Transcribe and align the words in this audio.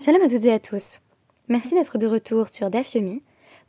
Shalom 0.00 0.22
à 0.22 0.28
toutes 0.28 0.44
et 0.44 0.52
à 0.52 0.60
tous. 0.60 1.00
Merci 1.48 1.74
d'être 1.74 1.98
de 1.98 2.06
retour 2.06 2.46
sur 2.46 2.70
DAF 2.70 2.94
Yomi 2.94 3.20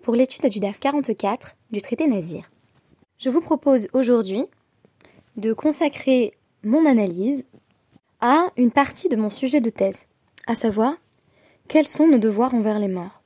pour 0.03 0.13
l'étude 0.13 0.45
du 0.45 0.59
DAF 0.59 0.79
44 0.79 1.55
du 1.71 1.81
traité 1.81 2.05
Nazir. 2.05 2.51
Je 3.17 3.31
vous 3.31 3.41
propose 3.41 3.87
aujourd'hui 3.93 4.45
de 5.37 5.53
consacrer 5.53 6.35
mon 6.63 6.85
analyse 6.85 7.47
à 8.21 8.51
une 8.57 8.69
partie 8.69 9.09
de 9.09 9.15
mon 9.15 9.31
sujet 9.31 9.59
de 9.59 9.71
thèse, 9.71 10.05
à 10.45 10.53
savoir 10.53 10.93
quels 11.67 11.87
sont 11.87 12.07
nos 12.07 12.19
devoirs 12.19 12.53
envers 12.53 12.77
les 12.77 12.89
morts? 12.89 13.23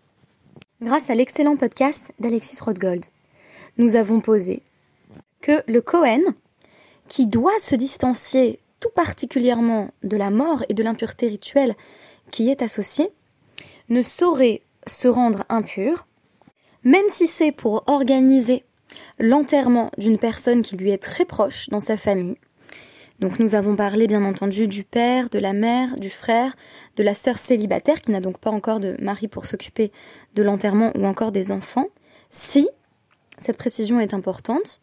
Grâce 0.82 1.10
à 1.10 1.16
l'excellent 1.16 1.58
podcast 1.58 2.14
d'Alexis 2.22 2.64
Rothgold, 2.64 3.04
nous 3.78 3.98
avons 3.98 4.22
posé 4.22 4.62
que 5.42 5.62
le 5.68 5.82
Cohen, 5.82 6.22
qui 7.10 7.28
doit 7.28 7.60
se 7.60 7.76
distancier 7.76 8.62
tout 8.80 8.92
particulièrement 8.96 9.92
de 10.04 10.16
la 10.16 10.30
mort 10.30 10.64
et 10.70 10.74
de 10.74 10.84
l'impureté 10.84 11.28
rituelle 11.28 11.76
qui 12.34 12.50
est 12.50 12.64
associée, 12.64 13.12
ne 13.90 14.02
saurait 14.02 14.64
se 14.88 15.08
rendre 15.08 15.44
impur, 15.50 16.08
même 16.84 17.08
si 17.08 17.28
c'est 17.28 17.52
pour 17.52 17.84
organiser 17.86 18.64
l'enterrement 19.20 19.92
d'une 20.00 20.18
personne 20.18 20.64
qui 20.64 20.76
lui 20.76 20.90
est 20.90 20.98
très 21.02 21.26
proche 21.26 21.70
dans 21.70 21.80
sa 21.80 21.96
famille. 21.96 22.36
Donc 23.20 23.38
nous 23.38 23.54
avons 23.54 23.76
parlé 23.76 24.08
bien 24.08 24.26
entendu 24.26 24.68
du 24.68 24.84
père, 24.84 25.30
de 25.30 25.38
la 25.38 25.54
mère, 25.54 25.96
du 25.98 26.10
frère, 26.10 26.56
de 26.96 27.04
la 27.04 27.14
sœur 27.14 27.38
célibataire 27.38 28.02
qui 28.02 28.10
n'a 28.10 28.20
donc 28.20 28.40
pas 28.40 28.50
encore 28.50 28.80
de 28.80 28.98
mari 29.00 29.28
pour 29.28 29.46
s'occuper 29.46 29.92
de 30.34 30.42
l'enterrement 30.42 30.92
ou 30.96 31.06
encore 31.06 31.32
des 31.32 31.52
enfants. 31.52 31.88
Si, 32.32 32.68
cette 33.38 33.58
précision 33.58 34.00
est 34.00 34.16
importante, 34.16 34.82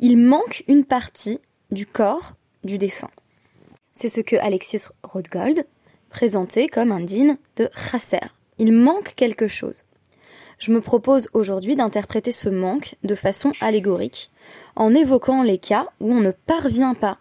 il 0.00 0.18
manque 0.18 0.64
une 0.68 0.84
partie 0.84 1.40
du 1.70 1.86
corps 1.86 2.34
du 2.62 2.76
défunt. 2.76 3.10
C'est 3.94 4.10
ce 4.10 4.20
que 4.20 4.36
Alexis 4.36 4.84
Rothgold 5.02 5.64
présentait 6.10 6.66
comme 6.66 6.92
un 6.92 7.00
digne 7.00 7.36
de 7.56 7.68
chasser. 7.74 8.20
Il 8.58 8.72
manque 8.72 9.14
quelque 9.16 9.48
chose. 9.48 9.84
Je 10.58 10.72
me 10.72 10.82
propose 10.82 11.28
aujourd'hui 11.32 11.74
d'interpréter 11.74 12.32
ce 12.32 12.50
manque 12.50 12.96
de 13.02 13.14
façon 13.14 13.52
allégorique, 13.62 14.30
en 14.76 14.94
évoquant 14.94 15.42
les 15.42 15.56
cas 15.56 15.86
où 16.00 16.12
on 16.12 16.20
ne 16.20 16.32
parvient 16.32 16.94
pas 16.94 17.16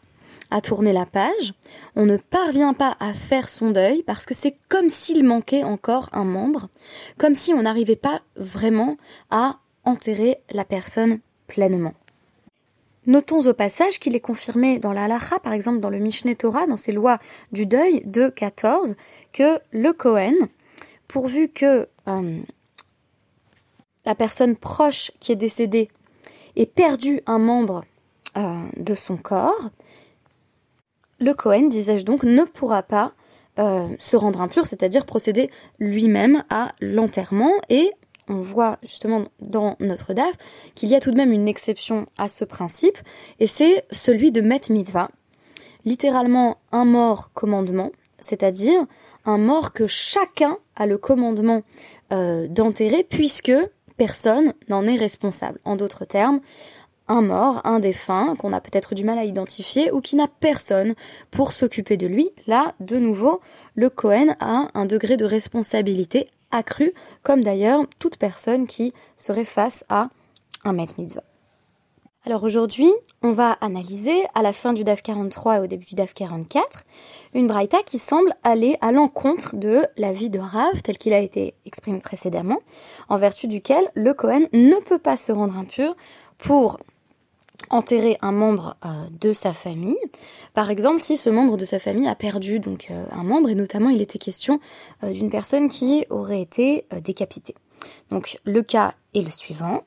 à 0.51 0.61
tourner 0.61 0.93
la 0.93 1.05
page, 1.05 1.53
on 1.95 2.05
ne 2.05 2.17
parvient 2.17 2.73
pas 2.73 2.97
à 2.99 3.13
faire 3.13 3.49
son 3.49 3.71
deuil 3.71 4.03
parce 4.03 4.25
que 4.25 4.33
c'est 4.33 4.57
comme 4.67 4.89
s'il 4.89 5.23
manquait 5.23 5.63
encore 5.63 6.09
un 6.11 6.25
membre, 6.25 6.69
comme 7.17 7.35
si 7.35 7.53
on 7.53 7.61
n'arrivait 7.61 7.95
pas 7.95 8.21
vraiment 8.35 8.97
à 9.29 9.59
enterrer 9.85 10.37
la 10.51 10.65
personne 10.65 11.19
pleinement. 11.47 11.93
Notons 13.07 13.47
au 13.47 13.53
passage 13.53 13.99
qu'il 13.99 14.15
est 14.15 14.19
confirmé 14.19 14.77
dans 14.77 14.91
la 14.91 15.05
halacha, 15.05 15.39
par 15.39 15.53
exemple 15.53 15.79
dans 15.79 15.89
le 15.89 15.99
Mishneh 15.99 16.35
Torah, 16.35 16.67
dans 16.67 16.77
ses 16.77 16.91
lois 16.91 17.19
du 17.51 17.65
deuil 17.65 18.01
de 18.05 18.29
14, 18.29 18.95
que 19.33 19.59
le 19.71 19.93
Kohen, 19.93 20.35
pourvu 21.07 21.49
que 21.49 21.87
euh, 22.07 22.39
la 24.05 24.15
personne 24.15 24.55
proche 24.55 25.11
qui 25.19 25.31
est 25.31 25.37
décédée 25.37 25.89
ait 26.55 26.65
perdu 26.65 27.21
un 27.25 27.39
membre 27.39 27.83
euh, 28.37 28.65
de 28.77 28.93
son 28.93 29.17
corps, 29.17 29.69
le 31.19 31.33
Kohen, 31.33 31.69
disais-je 31.69 32.05
donc, 32.05 32.23
ne 32.23 32.43
pourra 32.43 32.83
pas 32.83 33.13
euh, 33.59 33.89
se 33.99 34.15
rendre 34.15 34.41
impur, 34.41 34.67
c'est-à-dire 34.67 35.05
procéder 35.05 35.49
lui-même 35.79 36.43
à 36.49 36.71
l'enterrement 36.79 37.51
et 37.69 37.91
on 38.29 38.41
voit 38.41 38.77
justement 38.83 39.25
dans 39.41 39.75
notre 39.79 40.13
DAF 40.13 40.31
qu'il 40.75 40.89
y 40.89 40.95
a 40.95 40.99
tout 40.99 41.11
de 41.11 41.17
même 41.17 41.31
une 41.31 41.47
exception 41.47 42.05
à 42.17 42.29
ce 42.29 42.45
principe, 42.45 42.97
et 43.39 43.47
c'est 43.47 43.85
celui 43.91 44.31
de 44.31 44.41
Met 44.41 44.61
Mitzvah, 44.69 45.09
littéralement 45.85 46.57
un 46.71 46.85
mort 46.85 47.31
commandement, 47.33 47.91
c'est-à-dire 48.19 48.85
un 49.25 49.37
mort 49.37 49.73
que 49.73 49.87
chacun 49.87 50.57
a 50.75 50.85
le 50.85 50.97
commandement 50.97 51.63
euh, 52.13 52.47
d'enterrer 52.47 53.03
puisque 53.03 53.51
personne 53.97 54.53
n'en 54.69 54.87
est 54.87 54.95
responsable. 54.95 55.59
En 55.65 55.75
d'autres 55.75 56.05
termes, 56.05 56.39
un 57.09 57.21
mort, 57.21 57.61
un 57.65 57.79
défunt 57.79 58.35
qu'on 58.37 58.53
a 58.53 58.61
peut-être 58.61 58.93
du 58.93 59.03
mal 59.03 59.17
à 59.17 59.25
identifier 59.25 59.91
ou 59.91 59.99
qui 59.99 60.15
n'a 60.15 60.27
personne 60.27 60.93
pour 61.31 61.51
s'occuper 61.51 61.97
de 61.97 62.07
lui. 62.07 62.29
Là, 62.47 62.75
de 62.79 62.97
nouveau, 62.97 63.41
le 63.75 63.89
Cohen 63.89 64.35
a 64.39 64.67
un 64.73 64.85
degré 64.85 65.17
de 65.17 65.25
responsabilité 65.25 66.29
accru, 66.51 66.93
comme 67.23 67.43
d'ailleurs 67.43 67.85
toute 67.99 68.17
personne 68.17 68.67
qui 68.67 68.93
serait 69.17 69.45
face 69.45 69.85
à 69.89 70.09
un 70.63 70.73
maître 70.73 70.95
mitzvah. 70.97 71.23
Alors 72.25 72.43
aujourd'hui, 72.43 72.91
on 73.23 73.31
va 73.31 73.53
analyser 73.61 74.23
à 74.35 74.41
la 74.41 74.51
fin 74.51 74.73
du 74.73 74.83
DAF 74.83 75.01
43 75.01 75.55
et 75.55 75.59
au 75.61 75.67
début 75.67 75.85
du 75.85 75.95
DAF 75.95 76.13
44 76.13 76.83
une 77.33 77.47
braïta 77.47 77.81
qui 77.83 77.97
semble 77.97 78.33
aller 78.43 78.77
à 78.81 78.91
l'encontre 78.91 79.55
de 79.55 79.85
la 79.97 80.11
vie 80.11 80.29
de 80.29 80.39
Rav 80.39 80.81
tel 80.83 80.97
qu'il 80.97 81.13
a 81.13 81.19
été 81.19 81.55
exprimé 81.65 81.99
précédemment, 81.99 82.59
en 83.07 83.17
vertu 83.17 83.47
duquel 83.47 83.89
le 83.93 84.13
Cohen 84.13 84.47
ne 84.51 84.75
peut 84.83 84.99
pas 84.99 85.15
se 85.15 85.31
rendre 85.31 85.57
impur 85.57 85.95
pour 86.37 86.77
enterrer 87.69 88.17
un 88.21 88.31
membre 88.31 88.75
euh, 88.85 88.89
de 89.19 89.33
sa 89.33 89.53
famille. 89.53 89.97
Par 90.53 90.69
exemple, 90.69 91.01
si 91.01 91.17
ce 91.17 91.29
membre 91.29 91.57
de 91.57 91.65
sa 91.65 91.79
famille 91.79 92.07
a 92.07 92.15
perdu 92.15 92.59
donc 92.59 92.87
euh, 92.89 93.05
un 93.11 93.23
membre 93.23 93.49
et 93.49 93.55
notamment 93.55 93.89
il 93.89 94.01
était 94.01 94.19
question 94.19 94.59
euh, 95.03 95.11
d'une 95.11 95.29
personne 95.29 95.69
qui 95.69 96.05
aurait 96.09 96.41
été 96.41 96.85
décapitée. 97.03 97.55
Donc 98.09 98.39
le 98.43 98.61
cas 98.61 98.93
est 99.13 99.21
le 99.21 99.31
suivant. 99.31 99.83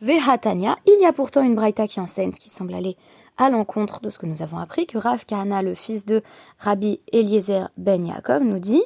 Vehatania, 0.00 0.76
il 0.86 0.98
y 1.00 1.06
a 1.06 1.12
pourtant 1.12 1.42
une 1.42 1.54
braïta 1.54 1.86
qui 1.86 2.00
enseigne 2.00 2.32
ce 2.32 2.40
qui 2.40 2.50
semble 2.50 2.74
aller 2.74 2.96
à 3.38 3.50
l'encontre 3.50 4.00
de 4.00 4.10
ce 4.10 4.18
que 4.18 4.26
nous 4.26 4.42
avons 4.42 4.58
appris 4.58 4.86
que 4.86 4.98
Rav 4.98 5.26
Kahana, 5.26 5.62
le 5.62 5.74
fils 5.74 6.06
de 6.06 6.22
Rabbi 6.58 7.00
Eliezer 7.12 7.70
ben 7.76 8.04
Yaakov, 8.04 8.42
nous 8.42 8.58
dit 8.58 8.82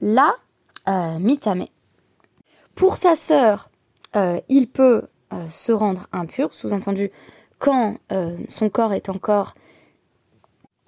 la 0.00 0.34
mitame. 1.20 1.66
Pour 2.74 2.96
sa 2.96 3.14
sœur, 3.14 3.70
il 4.48 4.68
peut 4.68 5.02
se 5.50 5.70
rendre 5.70 6.08
impur, 6.12 6.52
sous-entendu 6.52 7.10
quand 7.62 7.98
euh, 8.10 8.36
son 8.48 8.68
corps 8.68 8.92
est 8.92 9.08
encore 9.08 9.54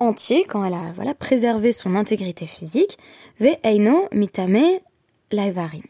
entier, 0.01 0.45
quand 0.45 0.65
elle 0.65 0.75
a 0.75 0.93
voilà, 0.97 1.15
préservé 1.15 1.73
son 1.73 1.95
intégrité 1.95 2.49
physique, 2.49 2.99
ve 3.39 3.57
eino 3.62 4.09
mitame 4.12 4.81
laivari. 5.31 5.84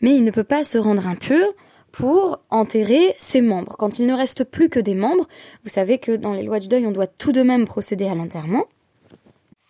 Mais 0.00 0.16
il 0.16 0.24
ne 0.24 0.30
peut 0.30 0.42
pas 0.42 0.64
se 0.64 0.78
rendre 0.78 1.06
impur 1.06 1.46
pour 1.92 2.40
enterrer 2.48 3.14
ses 3.18 3.42
membres. 3.42 3.76
Quand 3.76 3.98
il 3.98 4.06
ne 4.06 4.14
reste 4.14 4.44
plus 4.44 4.70
que 4.70 4.80
des 4.80 4.94
membres, 4.94 5.28
vous 5.62 5.68
savez 5.68 5.98
que 5.98 6.12
dans 6.12 6.32
les 6.32 6.42
lois 6.42 6.58
du 6.58 6.68
deuil, 6.68 6.86
on 6.86 6.90
doit 6.90 7.06
tout 7.06 7.32
de 7.32 7.42
même 7.42 7.66
procéder 7.66 8.06
à 8.06 8.14
l'enterrement. 8.14 8.64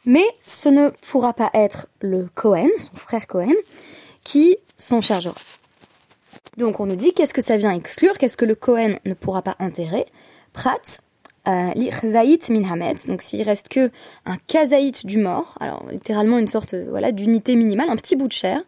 Mais 0.04 0.25
ce 0.44 0.69
ne 0.69 0.91
pourra 1.10 1.34
pas 1.34 1.50
être 1.53 1.88
le 2.00 2.28
Cohen, 2.36 2.69
son 2.78 2.97
frère 2.97 3.26
Cohen, 3.26 3.56
qui 4.22 4.56
s'en 4.76 5.00
chargera. 5.00 5.34
Donc 6.59 6.78
on 6.78 6.86
nous 6.86 6.97
dit 6.97 7.12
qu'est-ce 7.12 7.34
que 7.34 7.42
ça 7.42 7.56
vient 7.56 7.72
exclure, 7.72 8.19
qu'est-ce 8.19 8.36
que 8.36 8.44
le 8.44 8.54
Cohen 8.54 8.94
ne 9.04 9.14
pourra 9.14 9.42
pas 9.42 9.56
enterrer? 9.59 10.06
Prat, 10.52 11.02
euh, 11.48 11.72
li 11.74 11.90
min 12.50 12.94
donc 13.08 13.22
s'il 13.22 13.42
reste 13.42 13.68
que 13.68 13.90
un 14.26 14.36
kazaït 14.46 15.06
du 15.06 15.16
mort, 15.16 15.56
alors 15.58 15.86
littéralement 15.90 16.38
une 16.38 16.46
sorte 16.46 16.74
euh, 16.74 17.12
d'unité 17.12 17.56
minimale, 17.56 17.88
un 17.88 17.96
petit 17.96 18.14
bout 18.14 18.28
de 18.28 18.32
chair, 18.32 18.60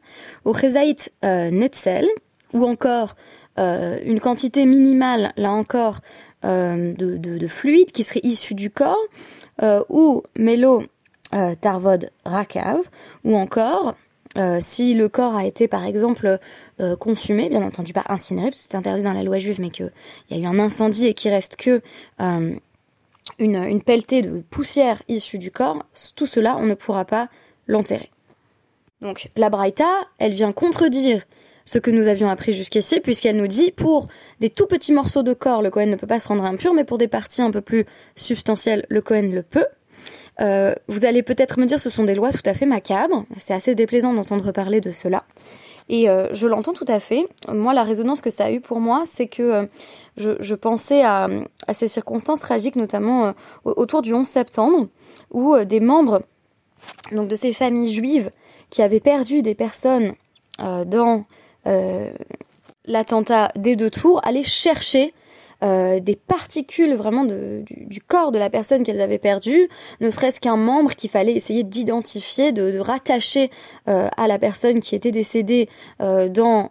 au 0.45 0.55
chazaït 0.55 1.13
euh, 1.25 1.51
netzel, 1.51 2.07
ou 2.53 2.65
encore 2.67 3.15
une 3.59 4.19
quantité 4.19 4.65
minimale, 4.65 5.33
là 5.37 5.53
encore, 5.53 6.01
de, 6.43 7.47
fluide 7.49 7.93
qui 7.93 8.03
serait 8.03 8.23
issu 8.23 8.55
du 8.55 8.71
corps, 8.71 8.97
ou 9.91 10.23
mélo 10.39 10.83
tarvod 11.61 12.09
rakav, 12.25 12.81
ou 13.25 13.37
encore 13.37 13.95
euh, 14.39 14.59
si 14.61 14.95
le 14.95 15.09
corps 15.09 15.37
a 15.37 15.45
été 15.45 15.69
par 15.69 15.85
exemple 15.85 16.39
euh, 16.81 16.97
consumé, 16.97 17.49
bien 17.49 17.63
entendu 17.63 17.93
pas 17.93 18.05
incinéré, 18.09 18.49
parce 18.49 18.63
que 18.63 18.69
c'est 18.71 18.77
interdit 18.77 19.03
dans 19.03 19.13
la 19.13 19.23
loi 19.23 19.39
juive, 19.39 19.61
mais 19.61 19.71
qu'il 19.71 19.93
y 20.31 20.35
a 20.35 20.39
eu 20.39 20.47
un 20.47 20.59
incendie 20.59 21.07
et 21.07 21.15
qu'il 21.15 21.31
reste 21.31 21.57
que 21.57 21.83
euh, 22.21 22.55
une, 23.39 23.57
une 23.57 23.83
pelletée 23.83 24.23
de 24.23 24.41
poussière 24.51 25.03
issue 25.09 25.39
du 25.39 25.51
corps, 25.51 25.85
tout 26.17 26.27
cela, 26.27 26.57
on 26.59 26.65
ne 26.65 26.75
pourra 26.75 27.05
pas 27.05 27.29
l'enterrer. 27.67 28.11
Donc 29.03 29.31
la 29.37 29.51
Braïta, 29.51 29.89
elle 30.19 30.33
vient 30.33 30.53
contredire 30.53 31.23
ce 31.65 31.79
que 31.79 31.91
nous 31.91 32.09
avions 32.09 32.29
appris 32.29 32.55
jusqu'ici, 32.55 33.01
puisqu'elle 33.01 33.37
nous 33.37 33.47
dit 33.47 33.71
pour 33.71 34.09
des 34.41 34.51
tout 34.51 34.67
petits 34.67 34.93
morceaux 34.93 35.23
de 35.23 35.33
corps, 35.33 35.63
le 35.63 35.71
Cohen 35.71 35.87
ne 35.87 35.97
peut 35.97 36.07
pas 36.07 36.21
se 36.21 36.29
rendre 36.29 36.45
impur, 36.45 36.75
mais 36.75 36.85
pour 36.85 36.99
des 36.99 37.09
parties 37.09 37.43
un 37.43 37.51
peu 37.51 37.61
plus 37.61 37.85
substantielles, 38.17 38.87
le 38.89 39.01
Cohen 39.01 39.31
le 39.33 39.43
peut. 39.43 39.67
Euh, 40.41 40.75
vous 40.89 41.05
allez 41.05 41.23
peut-être 41.23 41.59
me 41.59 41.67
dire 41.67 41.79
ce 41.79 41.91
sont 41.91 42.05
des 42.05 42.15
lois 42.15 42.31
tout 42.31 42.43
à 42.47 42.55
fait 42.55 42.67
macabres, 42.67 43.25
c'est 43.37 43.55
assez 43.55 43.75
déplaisant 43.75 44.15
d'entendre 44.15 44.53
parler 44.53 44.81
de 44.81 44.93
cela. 44.93 45.25
Et 45.89 46.09
euh, 46.09 46.29
je 46.33 46.47
l'entends 46.47 46.73
tout 46.73 46.87
à 46.89 47.01
fait. 47.01 47.27
Moi, 47.49 47.75
la 47.75 47.83
résonance 47.83 48.21
que 48.21 48.31
ça 48.31 48.47
a 48.47 48.53
eu 48.53 48.61
pour 48.61 48.81
moi, 48.81 49.03
c'est 49.05 49.27
que 49.27 49.43
euh, 49.43 49.67
je, 50.17 50.55
pensais 50.55 51.05
à, 51.05 51.29
ces 51.73 51.89
circonstances 51.89 52.41
tragiques, 52.41 52.77
notamment 52.77 53.35
autour 53.65 54.01
du 54.01 54.15
11 54.15 54.27
septembre, 54.27 54.89
où 55.33 55.57
des 55.59 55.81
membres 55.81 56.23
donc 57.11 57.29
de 57.29 57.37
ces 57.37 57.53
familles 57.53 57.93
juives 57.93 58.31
qui 58.71 58.81
avaient 58.83 59.01
perdu 59.01 59.43
des 59.43 59.55
personnes 59.55 60.15
dans 60.59 61.25
l'attentat 62.85 63.51
des 63.57 63.77
deux 63.77 63.91
tours 63.91 64.21
allaient 64.25 64.43
chercher 64.43 65.13
euh, 65.63 66.01
des 66.01 66.17
particules 66.17 66.95
vraiment 66.95 67.25
de, 67.25 67.63
du, 67.69 68.01
corps 68.01 68.33
de 68.33 68.39
la 68.39 68.51
personne 68.51 68.83
qu'elles 68.83 69.01
avaient 69.01 69.19
perdue, 69.19 69.69
ne 70.01 70.11
serait-ce 70.11 70.41
qu'un 70.41 70.57
membre 70.57 70.95
qu'il 70.95 71.11
fallait 71.11 71.35
essayer 71.35 71.63
d'identifier, 71.63 72.53
de, 72.53 72.73
de, 72.73 72.79
rattacher 72.79 73.51
euh, 73.89 74.09
à 74.17 74.27
la 74.27 74.39
personne 74.39 74.81
qui 74.81 74.95
était 74.95 75.13
décédée 75.13 75.69
euh, 76.01 76.29
dans, 76.29 76.71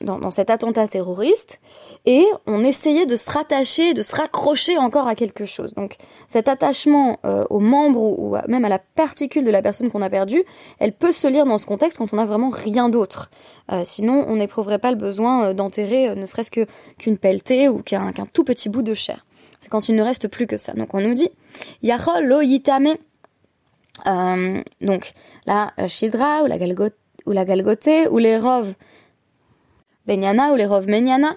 dans, 0.00 0.18
dans 0.18 0.30
cet 0.30 0.50
attentat 0.50 0.86
terroriste, 0.86 1.60
et 2.06 2.24
on 2.46 2.62
essayait 2.62 3.06
de 3.06 3.16
se 3.16 3.30
rattacher, 3.30 3.94
de 3.94 4.02
se 4.02 4.14
raccrocher 4.14 4.78
encore 4.78 5.08
à 5.08 5.14
quelque 5.14 5.44
chose. 5.44 5.74
Donc 5.74 5.96
cet 6.26 6.48
attachement 6.48 7.18
aux 7.50 7.60
membres 7.60 8.00
ou, 8.00 8.36
ou 8.36 8.36
même 8.48 8.64
à 8.64 8.68
la 8.68 8.78
particule 8.78 9.44
de 9.44 9.50
la 9.50 9.62
personne 9.62 9.90
qu'on 9.90 10.02
a 10.02 10.10
perdue, 10.10 10.44
elle 10.78 10.92
peut 10.92 11.12
se 11.12 11.26
lire 11.26 11.44
dans 11.44 11.58
ce 11.58 11.66
contexte 11.66 11.98
quand 11.98 12.12
on 12.12 12.16
n'a 12.16 12.26
vraiment 12.26 12.50
rien 12.50 12.88
d'autre. 12.88 13.30
Euh, 13.70 13.82
sinon, 13.84 14.24
on 14.28 14.36
n'éprouverait 14.36 14.78
pas 14.78 14.90
le 14.90 14.96
besoin 14.96 15.48
euh, 15.48 15.54
d'enterrer 15.54 16.08
euh, 16.08 16.14
ne 16.14 16.24
serait-ce 16.24 16.50
que 16.50 16.66
qu'une 16.98 17.18
pelletée 17.18 17.68
ou 17.68 17.82
qu'un 17.88 18.26
tout 18.32 18.44
petit 18.44 18.68
bout 18.68 18.82
de 18.82 18.94
chair. 18.94 19.24
C'est 19.60 19.70
quand 19.70 19.88
il 19.88 19.96
ne 19.96 20.02
reste 20.02 20.28
plus 20.28 20.46
que 20.46 20.56
ça. 20.56 20.72
Donc 20.72 20.94
on 20.94 21.00
nous 21.00 21.14
dit 21.14 21.30
Yachol 21.82 22.26
lo 22.26 22.40
yitame. 22.42 22.96
donc 24.04 25.12
la 25.46 25.72
Shidra 25.86 26.42
ou 26.42 26.46
la, 26.46 26.58
Galgot, 26.58 26.90
ou 27.26 27.32
la 27.32 27.44
Galgoté 27.44 28.08
ou 28.08 28.18
les 28.18 28.38
Rov 28.38 28.74
Benyana 30.06 30.52
ou 30.52 30.56
les 30.56 30.66
Rov 30.66 30.86
Menyana. 30.86 31.36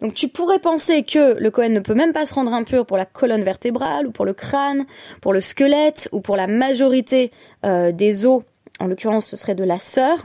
Donc 0.00 0.14
tu 0.14 0.28
pourrais 0.28 0.58
penser 0.58 1.04
que 1.04 1.38
le 1.38 1.50
Cohen 1.50 1.68
ne 1.68 1.80
peut 1.80 1.94
même 1.94 2.12
pas 2.12 2.26
se 2.26 2.34
rendre 2.34 2.52
impur 2.52 2.86
pour 2.86 2.96
la 2.96 3.06
colonne 3.06 3.44
vertébrale 3.44 4.06
ou 4.06 4.10
pour 4.10 4.24
le 4.24 4.32
crâne, 4.32 4.84
pour 5.20 5.32
le 5.32 5.40
squelette 5.40 6.08
ou 6.12 6.20
pour 6.20 6.36
la 6.36 6.46
majorité 6.46 7.30
des 7.62 8.26
os. 8.26 8.42
En 8.80 8.86
l'occurrence, 8.88 9.26
ce 9.26 9.36
serait 9.36 9.54
de 9.54 9.64
la 9.64 9.78
sœur 9.78 10.18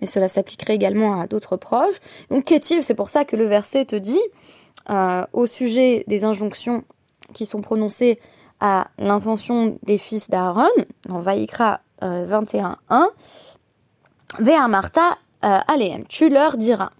mais 0.00 0.06
cela 0.06 0.28
s'appliquerait 0.28 0.74
également 0.74 1.20
à 1.20 1.26
d'autres 1.26 1.56
proches. 1.56 1.96
Donc 2.30 2.44
Kétiv, 2.44 2.82
c'est 2.82 2.94
pour 2.94 3.08
ça 3.08 3.24
que 3.24 3.36
le 3.36 3.46
verset 3.46 3.86
te 3.86 3.96
dit, 3.96 4.20
euh, 4.90 5.24
au 5.32 5.46
sujet 5.46 6.04
des 6.06 6.24
injonctions 6.24 6.84
qui 7.32 7.46
sont 7.46 7.60
prononcées 7.60 8.18
à 8.60 8.88
l'intention 8.98 9.78
des 9.82 9.98
fils 9.98 10.30
d'Aaron, 10.30 10.68
dans 11.06 11.20
Vaïkra 11.20 11.80
euh, 12.02 12.26
21.1, 12.26 13.08
Vea 14.38 14.68
Martha 14.68 15.18
euh, 15.44 15.58
Aleem, 15.68 16.04
tu 16.08 16.28
leur 16.28 16.56
diras. 16.56 16.90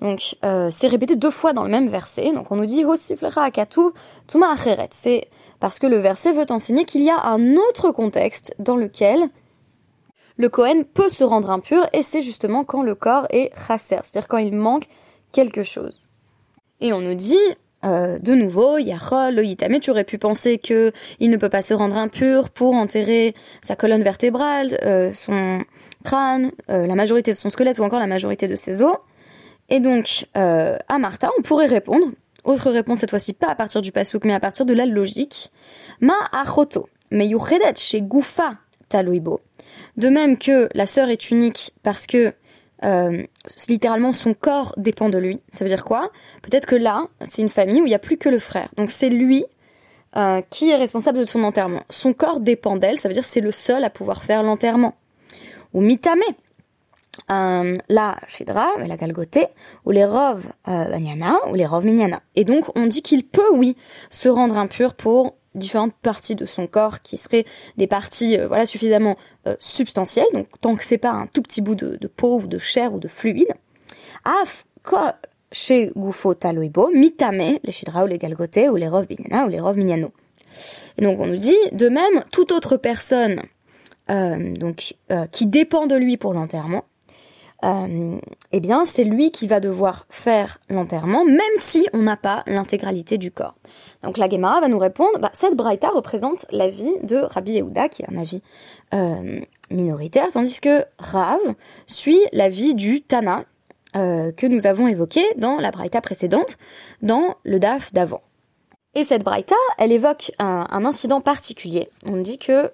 Donc 0.00 0.36
euh, 0.44 0.70
c'est 0.72 0.88
répété 0.88 1.16
deux 1.16 1.30
fois 1.30 1.52
dans 1.52 1.64
le 1.64 1.70
même 1.70 1.88
verset. 1.88 2.32
Donc 2.32 2.50
on 2.50 2.56
nous 2.56 2.66
dit 2.66 2.84
C'est 2.96 3.16
parce 5.60 5.78
que 5.78 5.86
le 5.86 5.96
verset 5.96 6.32
veut 6.32 6.46
enseigner 6.50 6.84
qu'il 6.84 7.02
y 7.02 7.10
a 7.10 7.26
un 7.26 7.56
autre 7.56 7.90
contexte 7.90 8.54
dans 8.58 8.76
lequel 8.76 9.28
le 10.36 10.48
Cohen 10.48 10.82
peut 10.92 11.08
se 11.08 11.22
rendre 11.22 11.50
impur 11.50 11.86
et 11.92 12.02
c'est 12.02 12.22
justement 12.22 12.64
quand 12.64 12.82
le 12.82 12.94
corps 12.94 13.26
est 13.30 13.50
chasser, 13.56 13.98
c'est-à-dire 14.02 14.28
quand 14.28 14.38
il 14.38 14.56
manque 14.56 14.86
quelque 15.32 15.62
chose. 15.62 16.02
Et 16.84 16.92
on 16.92 17.00
nous 17.00 17.14
dit, 17.14 17.38
euh, 17.86 18.18
de 18.18 18.34
nouveau, 18.34 18.76
Yachol, 18.76 19.36
le 19.36 19.42
Yitame, 19.42 19.80
tu 19.80 19.90
aurais 19.90 20.04
pu 20.04 20.18
penser 20.18 20.58
que 20.58 20.92
il 21.18 21.30
ne 21.30 21.38
peut 21.38 21.48
pas 21.48 21.62
se 21.62 21.72
rendre 21.72 21.96
impur 21.96 22.50
pour 22.50 22.74
enterrer 22.74 23.34
sa 23.62 23.74
colonne 23.74 24.02
vertébrale, 24.02 24.78
euh, 24.84 25.10
son 25.14 25.60
crâne, 26.04 26.52
euh, 26.68 26.86
la 26.86 26.94
majorité 26.94 27.30
de 27.30 27.36
son 27.36 27.48
squelette 27.48 27.78
ou 27.78 27.84
encore 27.84 28.00
la 28.00 28.06
majorité 28.06 28.48
de 28.48 28.56
ses 28.56 28.82
os. 28.82 28.96
Et 29.70 29.80
donc, 29.80 30.26
à 30.34 30.98
Martha, 30.98 31.30
on 31.38 31.40
pourrait 31.40 31.64
répondre, 31.64 32.04
autre 32.44 32.70
réponse 32.70 32.98
cette 32.98 33.08
fois-ci 33.08 33.32
pas 33.32 33.48
à 33.48 33.54
partir 33.54 33.80
du 33.80 33.90
pasouk, 33.90 34.26
mais 34.26 34.34
à 34.34 34.40
partir 34.40 34.66
de 34.66 34.74
la 34.74 34.84
logique, 34.84 35.50
Ma 36.00 36.12
achoto, 36.32 36.90
mais 37.10 37.26
yuchedet 37.26 37.76
chez 37.76 38.02
Goufa 38.02 38.58
taloibo. 38.90 39.40
De 39.96 40.10
même 40.10 40.36
que 40.36 40.68
la 40.74 40.86
sœur 40.86 41.08
est 41.08 41.30
unique 41.30 41.72
parce 41.82 42.06
que 42.06 42.34
euh, 42.82 43.22
littéralement 43.68 44.12
son 44.12 44.34
corps 44.34 44.74
dépend 44.76 45.08
de 45.08 45.18
lui. 45.18 45.40
Ça 45.50 45.64
veut 45.64 45.70
dire 45.70 45.84
quoi? 45.84 46.10
Peut-être 46.42 46.66
que 46.66 46.76
là, 46.76 47.06
c'est 47.24 47.42
une 47.42 47.48
famille 47.48 47.80
où 47.80 47.86
il 47.86 47.90
n'y 47.90 47.94
a 47.94 48.00
plus 48.00 48.18
que 48.18 48.28
le 48.28 48.38
frère. 48.38 48.68
Donc 48.76 48.90
c'est 48.90 49.10
lui 49.10 49.44
euh, 50.16 50.42
qui 50.50 50.70
est 50.70 50.76
responsable 50.76 51.18
de 51.18 51.24
son 51.24 51.42
enterrement. 51.42 51.82
Son 51.90 52.12
corps 52.12 52.40
dépend 52.40 52.76
d'elle, 52.76 52.98
ça 52.98 53.08
veut 53.08 53.14
dire 53.14 53.24
c'est 53.24 53.40
le 53.40 53.52
seul 53.52 53.84
à 53.84 53.90
pouvoir 53.90 54.22
faire 54.22 54.42
l'enterrement. 54.42 54.94
Ou 55.72 55.80
mitame, 55.80 56.20
euh, 57.30 57.78
la 57.88 58.16
Shidra, 58.28 58.68
la 58.78 58.96
Galgoté, 58.96 59.46
ou 59.84 59.90
les 59.90 60.04
Rov 60.04 60.52
euh, 60.68 60.98
ou 61.50 61.54
les 61.54 61.66
Rov 61.66 61.84
Minyana. 61.84 62.20
Et 62.36 62.44
donc 62.44 62.66
on 62.76 62.86
dit 62.86 63.02
qu'il 63.02 63.26
peut, 63.26 63.52
oui, 63.54 63.76
se 64.10 64.28
rendre 64.28 64.56
impur 64.56 64.94
pour 64.94 65.34
différentes 65.54 65.94
parties 66.02 66.34
de 66.34 66.46
son 66.46 66.66
corps 66.66 67.02
qui 67.02 67.16
seraient 67.16 67.44
des 67.76 67.86
parties 67.86 68.38
euh, 68.38 68.48
voilà 68.48 68.66
suffisamment 68.66 69.16
euh, 69.46 69.56
substantielles 69.60 70.26
donc 70.32 70.48
tant 70.60 70.74
que 70.74 70.84
c'est 70.84 70.98
pas 70.98 71.10
un 71.10 71.26
tout 71.26 71.42
petit 71.42 71.60
bout 71.60 71.74
de, 71.74 71.98
peau 72.06 72.40
ou 72.40 72.46
de 72.46 72.58
chair 72.58 72.92
ou 72.92 72.98
de 72.98 73.08
fluide 73.08 73.52
af 74.24 74.66
chez 75.52 75.92
Gufo 75.94 76.34
Taloibo, 76.34 76.90
Mitame, 76.92 77.58
les 77.62 77.70
Shidra 77.70 78.04
ou 78.04 78.06
les 78.08 78.18
Galgoté 78.18 78.68
ou 78.68 78.74
les 78.74 78.88
Rov 78.88 79.06
Binyana 79.06 79.46
ou 79.46 79.48
les 79.48 79.60
Rov 79.60 79.76
Minyano. 79.76 80.10
Et 80.98 81.02
donc 81.02 81.20
on 81.20 81.26
nous 81.26 81.36
dit, 81.36 81.56
de 81.70 81.88
même, 81.88 82.24
toute 82.32 82.50
autre 82.50 82.76
personne 82.76 83.40
euh, 84.10 84.52
donc 84.54 84.96
qui 85.30 85.46
dépend 85.46 85.86
de 85.86 85.94
lui 85.94 86.16
pour 86.16 86.34
l'enterrement, 86.34 86.84
euh, 87.64 88.18
eh 88.52 88.60
bien 88.60 88.84
c'est 88.84 89.04
lui 89.04 89.30
qui 89.30 89.46
va 89.46 89.58
devoir 89.58 90.06
faire 90.10 90.58
l'enterrement, 90.68 91.24
même 91.24 91.40
si 91.58 91.88
on 91.92 92.02
n'a 92.02 92.16
pas 92.16 92.42
l'intégralité 92.46 93.16
du 93.16 93.30
corps. 93.30 93.54
Donc 94.02 94.18
la 94.18 94.28
Gemara 94.28 94.60
va 94.60 94.68
nous 94.68 94.78
répondre, 94.78 95.18
bah, 95.18 95.30
cette 95.32 95.56
braïta 95.56 95.88
représente 95.88 96.46
l'avis 96.50 96.92
de 97.02 97.16
Rabbi 97.16 97.52
Yehuda, 97.52 97.88
qui 97.88 98.02
est 98.02 98.10
un 98.10 98.18
avis 98.18 98.42
euh, 98.92 99.40
minoritaire, 99.70 100.28
tandis 100.32 100.60
que 100.60 100.84
Rav 100.98 101.40
suit 101.86 102.20
l'avis 102.32 102.74
du 102.74 103.00
Tana, 103.00 103.44
euh, 103.96 104.30
que 104.32 104.46
nous 104.46 104.66
avons 104.66 104.86
évoqué 104.86 105.22
dans 105.38 105.58
la 105.58 105.70
braïta 105.70 106.00
précédente, 106.00 106.58
dans 107.00 107.36
le 107.44 107.58
DAF 107.58 107.94
d'avant. 107.94 108.22
Et 108.94 109.04
cette 109.04 109.24
braïta, 109.24 109.56
elle 109.78 109.90
évoque 109.90 110.32
un, 110.38 110.66
incident 110.84 111.20
particulier. 111.20 111.88
On 112.06 112.18
dit 112.18 112.38
que 112.38 112.70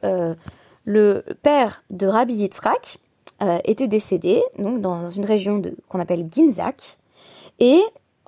le 0.84 1.24
père 1.42 1.82
de 1.88 2.06
Rabbi 2.06 2.34
Yitzhak, 2.34 2.98
euh, 3.42 3.58
était 3.64 3.88
décédé, 3.88 4.42
donc 4.58 4.80
dans 4.80 5.10
une 5.10 5.24
région 5.24 5.62
qu'on 5.88 6.00
appelle 6.00 6.26
Ginzak, 6.30 6.98
et 7.58 7.80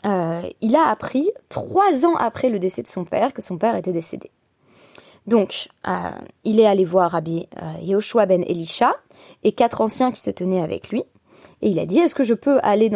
euh, 0.07 0.43
il 0.61 0.75
a 0.75 0.89
appris 0.89 1.31
trois 1.49 2.05
ans 2.05 2.15
après 2.17 2.49
le 2.49 2.59
décès 2.59 2.83
de 2.83 2.89
son 2.89 3.05
père 3.05 3.35
que 3.35 3.43
son 3.43 3.59
père 3.59 3.77
était 3.77 3.93
décédé. 3.93 4.31
Donc, 5.27 5.69
euh, 5.87 5.93
il 6.45 6.59
est 6.61 6.67
allé 6.67 6.85
voir 6.85 7.13
Rabbi 7.13 7.47
Yehoshua 7.81 8.27
ben 8.27 8.43
Elisha 8.43 8.97
et 9.45 9.53
quatre 9.53 9.81
anciens 9.81 10.11
qui 10.11 10.21
se 10.21 10.31
tenaient 10.31 10.63
avec 10.63 10.89
lui, 10.89 11.05
et 11.61 11.69
il 11.69 11.79
a 11.79 11.87
dit 11.87 11.99
Est-ce 11.99 12.15
que 12.15 12.25
je 12.25 12.35
peux 12.35 12.59
aller 12.63 12.91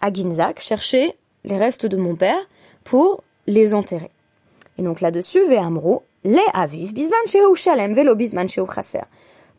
à 0.00 0.12
Ginzak 0.12 0.60
chercher 0.60 1.16
les 1.44 1.58
restes 1.58 1.86
de 1.86 1.96
mon 1.96 2.14
père 2.14 2.38
pour 2.84 3.24
les 3.46 3.74
enterrer? 3.74 4.10
Et 4.78 4.82
donc 4.82 5.00
là-dessus, 5.00 5.44
Ve'amro, 5.48 6.02
les 6.24 6.44
aviv 6.52 6.92
bisman 6.92 7.54
shalem 7.54 7.94
velo 7.94 8.14
bisman 8.14 8.48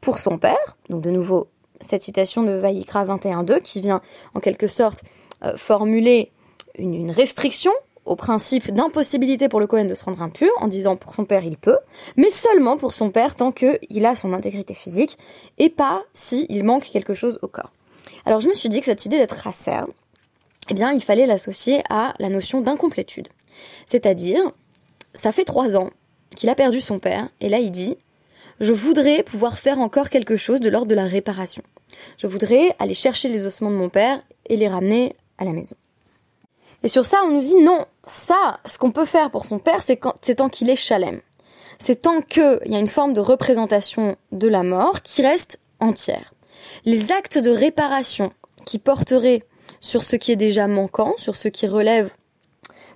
Pour 0.01 0.19
son 0.19 0.37
père, 0.37 0.77
donc 0.89 1.01
de 1.01 1.09
nouveau 1.09 1.47
cette 1.81 2.01
citation 2.01 2.43
de 2.43 2.51
Vaïkra 2.51 3.05
21.2 3.05 3.61
qui 3.61 3.81
vient 3.81 4.01
en 4.33 4.39
quelque 4.39 4.67
sorte 4.67 5.03
euh, 5.43 5.57
formuler 5.57 6.31
une, 6.77 7.11
restriction 7.11 7.71
au 8.05 8.15
principe 8.15 8.71
d'impossibilité 8.71 9.49
pour 9.49 9.59
le 9.59 9.67
Cohen 9.67 9.85
de 9.85 9.95
se 9.95 10.05
rendre 10.05 10.21
impur 10.21 10.49
en 10.59 10.67
disant 10.67 10.95
pour 10.95 11.15
son 11.15 11.25
père 11.25 11.43
il 11.43 11.57
peut, 11.57 11.77
mais 12.17 12.29
seulement 12.29 12.77
pour 12.77 12.93
son 12.93 13.09
père 13.09 13.35
tant 13.35 13.51
qu'il 13.51 14.05
a 14.05 14.15
son 14.15 14.33
intégrité 14.33 14.73
physique 14.73 15.17
et 15.57 15.69
pas 15.69 16.03
s'il 16.13 16.63
manque 16.63 16.83
quelque 16.83 17.13
chose 17.13 17.39
au 17.41 17.47
corps. 17.47 17.71
Alors 18.25 18.41
je 18.41 18.47
me 18.47 18.53
suis 18.53 18.69
dit 18.69 18.79
que 18.79 18.85
cette 18.85 19.05
idée 19.05 19.17
d'être 19.17 19.37
racer, 19.37 19.87
eh 20.69 20.73
bien 20.73 20.91
il 20.91 21.03
fallait 21.03 21.27
l'associer 21.27 21.81
à 21.89 22.13
la 22.19 22.29
notion 22.29 22.61
d'incomplétude. 22.61 23.27
C'est-à-dire, 23.87 24.41
ça 25.13 25.31
fait 25.31 25.45
trois 25.45 25.75
ans 25.75 25.89
qu'il 26.35 26.49
a 26.49 26.55
perdu 26.55 26.81
son 26.81 26.99
père 26.99 27.29
et 27.41 27.49
là 27.49 27.57
il 27.57 27.71
dit 27.71 27.97
je 28.59 28.73
voudrais 28.73 29.23
pouvoir 29.23 29.59
faire 29.59 29.79
encore 29.79 30.09
quelque 30.09 30.37
chose 30.37 30.59
de 30.59 30.69
l'ordre 30.69 30.87
de 30.87 30.95
la 30.95 31.05
réparation. 31.05 31.63
Je 32.17 32.27
voudrais 32.27 32.75
aller 32.79 32.93
chercher 32.93 33.29
les 33.29 33.45
ossements 33.45 33.71
de 33.71 33.75
mon 33.75 33.89
père 33.89 34.19
et 34.47 34.57
les 34.57 34.67
ramener 34.67 35.15
à 35.37 35.45
la 35.45 35.51
maison. 35.51 35.75
Et 36.83 36.87
sur 36.87 37.05
ça, 37.05 37.21
on 37.25 37.31
nous 37.31 37.41
dit 37.41 37.55
non, 37.55 37.85
ça, 38.07 38.59
ce 38.65 38.77
qu'on 38.77 38.91
peut 38.91 39.05
faire 39.05 39.31
pour 39.31 39.45
son 39.45 39.59
père, 39.59 39.81
c'est 39.81 40.35
tant 40.35 40.49
qu'il 40.49 40.69
est 40.69 40.75
chalem. 40.75 41.21
C'est 41.79 42.03
tant 42.03 42.21
qu'il 42.21 42.59
y 42.65 42.75
a 42.75 42.79
une 42.79 42.87
forme 42.87 43.13
de 43.13 43.19
représentation 43.19 44.15
de 44.31 44.47
la 44.47 44.63
mort 44.63 45.01
qui 45.01 45.21
reste 45.21 45.59
entière. 45.79 46.33
Les 46.85 47.11
actes 47.11 47.37
de 47.37 47.49
réparation 47.49 48.31
qui 48.65 48.79
porteraient 48.79 49.43
sur 49.81 50.03
ce 50.03 50.15
qui 50.15 50.31
est 50.31 50.37
déjà 50.37 50.67
manquant, 50.67 51.13
sur 51.17 51.35
ce 51.35 51.47
qui 51.47 51.67
relève 51.67 52.11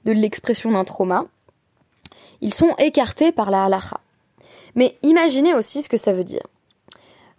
de 0.05 0.11
l'expression 0.11 0.71
d'un 0.71 0.85
trauma, 0.85 1.25
ils 2.41 2.53
sont 2.53 2.73
écartés 2.77 3.31
par 3.31 3.51
la 3.51 3.65
halacha. 3.65 3.97
Mais 4.75 4.97
imaginez 5.03 5.53
aussi 5.53 5.81
ce 5.81 5.89
que 5.89 5.97
ça 5.97 6.13
veut 6.13 6.23
dire. 6.23 6.45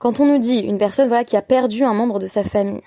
Quand 0.00 0.18
on 0.18 0.24
nous 0.24 0.38
dit 0.38 0.60
une 0.60 0.78
personne 0.78 1.08
voilà, 1.08 1.24
qui 1.24 1.36
a 1.36 1.42
perdu 1.42 1.84
un 1.84 1.92
membre 1.92 2.18
de 2.18 2.26
sa 2.26 2.42
famille, 2.42 2.80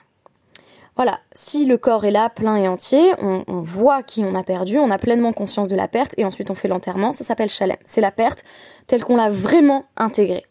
voilà, 0.95 1.19
si 1.31 1.65
le 1.65 1.77
corps 1.77 2.05
est 2.05 2.11
là, 2.11 2.31
plein 2.31 2.55
et 2.55 2.67
entier, 2.67 3.13
on, 3.19 3.61
voit 3.61 4.01
qui 4.01 4.25
on 4.25 4.33
a 4.33 4.41
perdu, 4.41 4.79
on 4.79 4.89
a 4.89 4.97
pleinement 4.97 5.31
conscience 5.31 5.69
de 5.69 5.75
la 5.75 5.87
perte, 5.87 6.15
et 6.17 6.25
ensuite 6.25 6.49
on 6.49 6.55
fait 6.55 6.67
l'enterrement, 6.67 7.11
ça 7.11 7.23
s'appelle 7.23 7.51
chalem. 7.51 7.77
C'est 7.85 8.01
la 8.01 8.11
perte 8.11 8.43
telle 8.87 9.03
qu'on 9.03 9.15
l'a 9.15 9.29
vraiment 9.29 9.85
intégrée. 9.95 10.43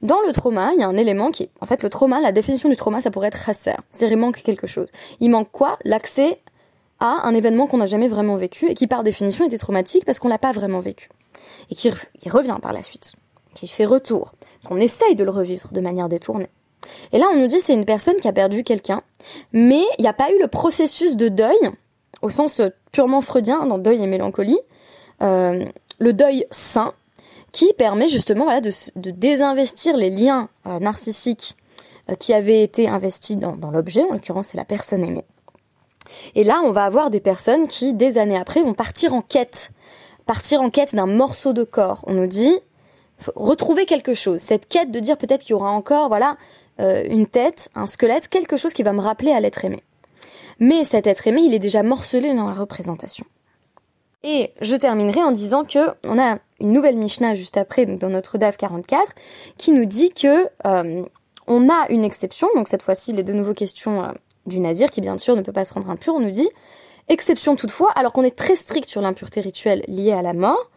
Dans 0.00 0.20
le 0.24 0.32
trauma, 0.32 0.70
il 0.74 0.80
y 0.80 0.84
a 0.84 0.88
un 0.88 0.96
élément 0.96 1.32
qui, 1.32 1.50
en 1.60 1.66
fait, 1.66 1.82
le 1.82 1.90
trauma, 1.90 2.20
la 2.20 2.30
définition 2.30 2.68
du 2.68 2.76
trauma, 2.76 3.00
ça 3.00 3.10
pourrait 3.10 3.28
être 3.28 3.44
chasser. 3.44 3.72
C'est 3.90 4.08
il 4.08 4.16
manque 4.16 4.42
quelque 4.44 4.68
chose. 4.68 4.88
Il 5.18 5.30
manque 5.30 5.50
quoi? 5.50 5.76
L'accès 5.84 6.40
à 7.00 7.26
un 7.26 7.34
événement 7.34 7.66
qu'on 7.66 7.78
n'a 7.78 7.86
jamais 7.86 8.08
vraiment 8.08 8.36
vécu 8.36 8.66
et 8.66 8.74
qui 8.74 8.86
par 8.86 9.02
définition 9.02 9.44
était 9.44 9.58
traumatique 9.58 10.04
parce 10.04 10.20
qu'on 10.20 10.28
l'a 10.28 10.38
pas 10.38 10.52
vraiment 10.52 10.80
vécu. 10.80 11.08
Et 11.70 11.74
qui, 11.74 11.90
revient 12.30 12.58
par 12.62 12.72
la 12.72 12.82
suite, 12.82 13.16
qui 13.56 13.68
fait 13.68 13.86
retour, 13.86 14.34
qu'on 14.66 14.76
essaye 14.76 15.16
de 15.16 15.24
le 15.24 15.30
revivre 15.30 15.72
de 15.72 15.80
manière 15.80 16.08
détournée. 16.08 16.50
Et 17.12 17.18
là 17.18 17.26
on 17.32 17.38
nous 17.38 17.46
dit 17.46 17.58
c'est 17.58 17.74
une 17.74 17.84
personne 17.84 18.16
qui 18.16 18.28
a 18.28 18.32
perdu 18.32 18.62
quelqu'un, 18.62 19.02
mais 19.52 19.82
il 19.98 20.02
n'y 20.02 20.08
a 20.08 20.12
pas 20.12 20.30
eu 20.30 20.38
le 20.40 20.46
processus 20.46 21.16
de 21.16 21.28
deuil, 21.28 21.56
au 22.22 22.30
sens 22.30 22.60
purement 22.92 23.20
freudien, 23.20 23.66
dans 23.66 23.78
deuil 23.78 24.02
et 24.02 24.06
mélancolie, 24.06 24.58
euh, 25.22 25.64
le 25.98 26.12
deuil 26.12 26.46
sain, 26.50 26.92
qui 27.52 27.72
permet 27.72 28.08
justement 28.08 28.44
voilà, 28.44 28.60
de, 28.60 28.70
désinvestir 29.10 29.96
les 29.96 30.10
liens 30.10 30.50
euh, 30.66 30.78
narcissiques 30.78 31.56
euh, 32.10 32.14
qui 32.14 32.34
avaient 32.34 32.62
été 32.62 32.86
investis 32.86 33.38
dans, 33.38 33.70
l'objet, 33.70 34.02
en 34.02 34.12
l'occurrence 34.12 34.48
c'est 34.48 34.58
la 34.58 34.66
personne 34.66 35.02
aimée. 35.02 35.24
Et 36.34 36.44
là, 36.44 36.60
on 36.64 36.70
va 36.70 36.84
avoir 36.84 37.10
des 37.10 37.20
personnes 37.20 37.66
qui, 37.66 37.94
des 37.94 38.18
années 38.18 38.38
après, 38.38 38.62
vont 38.62 38.74
partir 38.74 39.12
en 39.14 39.22
quête, 39.22 39.70
partir 40.24 40.60
en 40.60 40.70
quête 40.70 40.94
d'un 40.94 41.06
morceau 41.06 41.52
de 41.52 41.64
corps. 41.64 42.04
On 42.06 42.12
nous 42.12 42.28
dit, 42.28 42.52
retrouver 43.34 43.86
quelque 43.86 44.14
chose. 44.14 44.40
Cette 44.40 44.68
quête 44.68 44.90
de 44.90 45.00
dire 45.00 45.16
peut-être 45.16 45.42
qu'il 45.42 45.50
y 45.50 45.54
aura 45.54 45.70
encore, 45.70 46.08
voilà, 46.08 46.36
euh, 46.80 47.04
une 47.08 47.26
tête, 47.26 47.68
un 47.74 47.86
squelette, 47.86 48.28
quelque 48.28 48.56
chose 48.56 48.72
qui 48.72 48.82
va 48.82 48.92
me 48.92 49.00
rappeler 49.00 49.32
à 49.32 49.40
l'être 49.40 49.64
aimé. 49.64 49.80
Mais 50.58 50.84
cet 50.84 51.06
être 51.06 51.26
aimé, 51.26 51.42
il 51.42 51.54
est 51.54 51.58
déjà 51.58 51.82
morcelé 51.82 52.34
dans 52.34 52.46
la 52.48 52.54
représentation. 52.54 53.26
Et 54.22 54.52
je 54.60 54.76
terminerai 54.76 55.22
en 55.22 55.32
disant 55.32 55.64
que 55.64 55.90
on 56.04 56.18
a 56.18 56.38
une 56.60 56.72
nouvelle 56.72 56.96
Mishnah 56.96 57.34
juste 57.34 57.56
après, 57.56 57.86
donc 57.86 57.98
dans 57.98 58.08
notre 58.08 58.38
DAF 58.38 58.56
44, 58.56 59.14
qui 59.56 59.72
nous 59.72 59.84
dit 59.84 60.10
que 60.10 60.48
euh, 60.66 61.04
on 61.46 61.68
a 61.68 61.86
une 61.90 62.04
exception, 62.04 62.48
donc 62.54 62.66
cette 62.68 62.82
fois-ci 62.82 63.12
les 63.12 63.22
deux 63.22 63.34
nouvelles 63.34 63.54
questions 63.54 64.02
euh, 64.02 64.08
du 64.46 64.60
nazir, 64.60 64.90
qui 64.90 65.00
bien 65.00 65.18
sûr 65.18 65.36
ne 65.36 65.42
peut 65.42 65.52
pas 65.52 65.64
se 65.64 65.74
rendre 65.74 65.90
impur, 65.90 66.14
on 66.14 66.20
nous 66.20 66.30
dit, 66.30 66.48
exception 67.08 67.56
toutefois, 67.56 67.92
alors 67.94 68.12
qu'on 68.12 68.24
est 68.24 68.36
très 68.36 68.56
strict 68.56 68.88
sur 68.88 69.00
l'impureté 69.00 69.40
rituelle 69.40 69.84
liée 69.86 70.12
à 70.12 70.22
la 70.22 70.32
mort, 70.32 70.70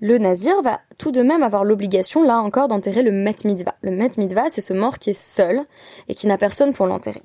le 0.00 0.18
nazir 0.18 0.60
va 0.62 0.80
tout 0.98 1.10
de 1.10 1.22
même 1.22 1.42
avoir 1.42 1.64
l'obligation, 1.64 2.22
là 2.22 2.38
encore, 2.38 2.68
d'enterrer 2.68 3.02
le 3.02 3.12
met 3.12 3.36
mitzvah. 3.44 3.74
Le 3.82 3.90
met 3.90 4.10
mitzvah, 4.18 4.48
c'est 4.50 4.60
ce 4.60 4.72
mort 4.72 4.98
qui 4.98 5.10
est 5.10 5.14
seul 5.14 5.62
et 6.08 6.14
qui 6.14 6.26
n'a 6.26 6.38
personne 6.38 6.72
pour 6.72 6.86
l'enterrer. 6.86 7.22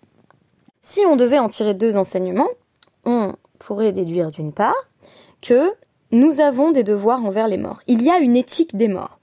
Si 0.80 1.02
on 1.06 1.16
devait 1.16 1.40
en 1.40 1.50
tirer 1.50 1.74
deux 1.74 1.98
enseignements, 1.98 2.50
on 3.06 3.34
pourrait 3.60 3.92
déduire 3.92 4.32
d'une 4.32 4.54
part 4.54 4.90
que 5.42 5.72
nous 6.12 6.42
avons 6.42 6.72
des 6.72 6.84
devoirs 6.84 7.24
envers 7.24 7.48
les 7.48 7.58
morts. 7.58 7.82
Il 7.88 8.02
y 8.02 8.10
a 8.10 8.20
une 8.20 8.36
éthique 8.36 8.76
des 8.76 8.88
morts. 8.88 9.20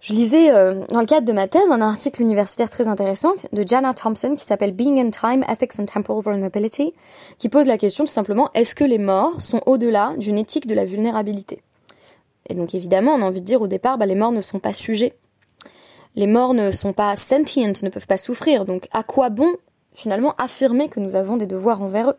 Je 0.00 0.14
lisais 0.14 0.50
euh, 0.50 0.84
dans 0.88 0.98
le 0.98 1.06
cadre 1.06 1.26
de 1.26 1.32
ma 1.32 1.46
thèse 1.46 1.70
un 1.70 1.80
article 1.80 2.22
universitaire 2.22 2.70
très 2.70 2.88
intéressant 2.88 3.34
de 3.52 3.64
Jana 3.64 3.94
Thompson 3.94 4.34
qui 4.36 4.44
s'appelle 4.44 4.72
Being 4.72 4.98
in 4.98 5.10
Time, 5.10 5.44
Ethics 5.48 5.78
and 5.78 5.84
Temporal 5.84 6.24
Vulnerability, 6.24 6.92
qui 7.38 7.48
pose 7.48 7.66
la 7.66 7.78
question 7.78 8.04
tout 8.04 8.10
simplement 8.10 8.50
est-ce 8.54 8.74
que 8.74 8.82
les 8.82 8.98
morts 8.98 9.40
sont 9.40 9.60
au-delà 9.66 10.14
d'une 10.16 10.38
éthique 10.38 10.66
de 10.66 10.74
la 10.74 10.84
vulnérabilité? 10.84 11.62
Et 12.48 12.54
donc 12.54 12.74
évidemment, 12.74 13.12
on 13.12 13.22
a 13.22 13.26
envie 13.26 13.40
de 13.40 13.46
dire 13.46 13.62
au 13.62 13.68
départ, 13.68 13.98
bah, 13.98 14.06
les 14.06 14.14
morts 14.14 14.32
ne 14.32 14.42
sont 14.42 14.58
pas 14.58 14.72
sujets. 14.72 15.14
Les 16.14 16.26
morts 16.26 16.54
ne 16.54 16.72
sont 16.72 16.92
pas 16.92 17.16
sentient, 17.16 17.72
ne 17.82 17.88
peuvent 17.88 18.06
pas 18.06 18.18
souffrir. 18.18 18.64
Donc 18.64 18.88
à 18.92 19.02
quoi 19.02 19.30
bon 19.30 19.54
finalement 19.94 20.34
affirmer 20.38 20.88
que 20.88 21.00
nous 21.00 21.16
avons 21.16 21.36
des 21.36 21.46
devoirs 21.46 21.82
envers 21.82 22.10
eux? 22.10 22.16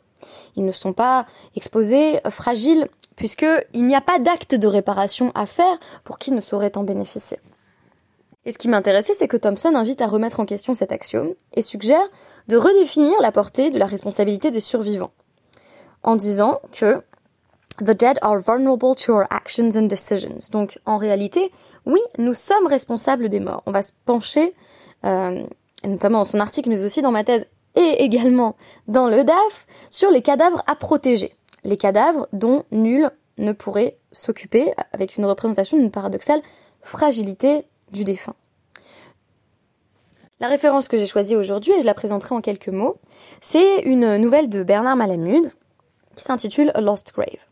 Ils 0.55 0.65
ne 0.65 0.71
sont 0.71 0.93
pas 0.93 1.25
exposés, 1.55 2.19
fragiles, 2.29 2.87
puisqu'il 3.15 3.85
n'y 3.85 3.95
a 3.95 4.01
pas 4.01 4.19
d'acte 4.19 4.55
de 4.55 4.67
réparation 4.67 5.31
à 5.35 5.45
faire 5.45 5.77
pour 6.03 6.17
qui 6.17 6.31
ne 6.31 6.41
saurait 6.41 6.77
en 6.77 6.83
bénéficier. 6.83 7.39
Et 8.45 8.51
ce 8.51 8.57
qui 8.57 8.69
m'intéressait, 8.69 9.13
c'est 9.13 9.27
que 9.27 9.37
Thompson 9.37 9.73
invite 9.75 10.01
à 10.01 10.07
remettre 10.07 10.39
en 10.39 10.45
question 10.45 10.73
cet 10.73 10.91
axiome 10.91 11.33
et 11.53 11.61
suggère 11.61 12.05
de 12.47 12.57
redéfinir 12.57 13.13
la 13.21 13.31
portée 13.31 13.69
de 13.69 13.79
la 13.79 13.85
responsabilité 13.85 14.51
des 14.51 14.59
survivants, 14.59 15.11
en 16.03 16.15
disant 16.15 16.59
que 16.71 17.01
The 17.79 17.95
dead 17.95 18.19
are 18.21 18.39
vulnerable 18.39 18.95
to 18.95 19.13
our 19.13 19.25
actions 19.31 19.75
and 19.75 19.87
decisions. 19.87 20.51
Donc, 20.51 20.79
en 20.85 20.97
réalité, 20.97 21.51
oui, 21.85 21.99
nous 22.17 22.33
sommes 22.33 22.67
responsables 22.67 23.29
des 23.29 23.39
morts. 23.39 23.63
On 23.65 23.71
va 23.71 23.81
se 23.81 23.91
pencher, 24.05 24.53
euh, 25.05 25.43
notamment 25.83 26.19
dans 26.19 26.23
son 26.23 26.39
article, 26.39 26.69
mais 26.69 26.83
aussi 26.83 27.01
dans 27.01 27.11
ma 27.11 27.23
thèse 27.23 27.47
et 27.75 28.03
également 28.03 28.55
dans 28.87 29.07
le 29.07 29.23
DAF, 29.23 29.65
sur 29.89 30.11
les 30.11 30.21
cadavres 30.21 30.63
à 30.67 30.75
protéger. 30.75 31.35
Les 31.63 31.77
cadavres 31.77 32.27
dont 32.31 32.63
nul 32.71 33.09
ne 33.39 33.51
pourrait 33.51 33.97
s'occuper, 34.11 34.73
avec 34.91 35.17
une 35.17 35.25
représentation 35.25 35.77
d'une 35.77 35.89
paradoxale 35.89 36.41
fragilité 36.81 37.65
du 37.91 38.03
défunt. 38.03 38.35
La 40.39 40.47
référence 40.47 40.87
que 40.87 40.97
j'ai 40.97 41.07
choisie 41.07 41.35
aujourd'hui, 41.35 41.73
et 41.73 41.81
je 41.81 41.85
la 41.85 41.93
présenterai 41.93 42.35
en 42.35 42.41
quelques 42.41 42.67
mots, 42.67 42.97
c'est 43.41 43.79
une 43.83 44.17
nouvelle 44.17 44.49
de 44.49 44.63
Bernard 44.63 44.95
Malamud 44.95 45.51
qui 46.15 46.23
s'intitule 46.23 46.71
A 46.75 46.81
Lost 46.81 47.13
Grave. 47.13 47.45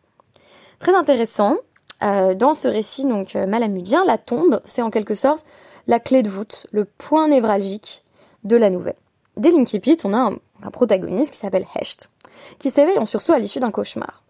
Très 0.81 0.95
intéressant, 0.95 1.57
euh, 2.01 2.33
dans 2.33 2.55
ce 2.55 2.67
récit 2.67 3.05
donc 3.05 3.35
euh, 3.35 3.45
malamudien, 3.45 4.03
la 4.03 4.17
tombe, 4.17 4.61
c'est 4.65 4.81
en 4.81 4.89
quelque 4.89 5.13
sorte 5.13 5.45
la 5.85 6.00
clé 6.00 6.23
de 6.23 6.29
voûte, 6.29 6.65
le 6.71 6.85
point 6.85 7.27
névralgique 7.27 8.03
de 8.45 8.55
la 8.55 8.71
nouvelle. 8.71 8.95
Dès 9.38 9.51
l'Inkipit, 9.51 9.97
on 10.05 10.13
a 10.13 10.17
un, 10.17 10.39
un 10.63 10.71
protagoniste 10.71 11.33
qui 11.33 11.38
s'appelle 11.39 11.67
Hecht, 11.75 12.09
qui 12.57 12.71
s'éveille 12.71 12.97
en 12.97 13.05
sursaut 13.05 13.33
à 13.33 13.38
l'issue 13.38 13.59
d'un 13.59 13.69
cauchemar. 13.69 14.23